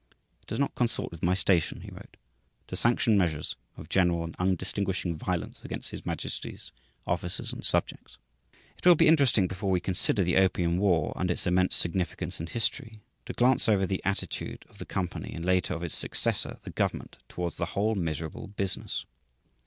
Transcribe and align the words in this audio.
"It 0.41 0.47
does 0.47 0.59
not 0.59 0.73
consort 0.73 1.11
with 1.11 1.21
my 1.21 1.35
station," 1.35 1.81
he 1.81 1.91
wrote, 1.91 2.17
"to 2.65 2.75
sanction 2.75 3.19
measures 3.19 3.55
of 3.77 3.87
general 3.87 4.23
and 4.23 4.35
undistinguishing 4.39 5.15
violence 5.15 5.63
against 5.63 5.91
His 5.91 6.07
Majesty's 6.07 6.71
officers 7.05 7.53
and 7.53 7.63
subjects." 7.63 8.17
It 8.79 8.87
will 8.87 8.95
be 8.95 9.07
interesting 9.07 9.47
before 9.47 9.69
we 9.69 9.79
consider 9.79 10.23
the 10.23 10.37
opium 10.37 10.79
war 10.79 11.13
and 11.15 11.29
its 11.29 11.45
immense 11.45 11.75
significance 11.75 12.39
in 12.39 12.47
history, 12.47 12.99
to 13.27 13.33
glance 13.33 13.69
over 13.69 13.85
the 13.85 14.01
attitude 14.03 14.65
of 14.69 14.79
the 14.79 14.85
company 14.87 15.33
and 15.35 15.45
later 15.45 15.75
of 15.75 15.83
its 15.83 15.95
successor, 15.95 16.57
the 16.63 16.71
government, 16.71 17.19
towards 17.29 17.57
the 17.57 17.67
whole 17.77 17.93
miserable 17.93 18.47
business. 18.47 19.05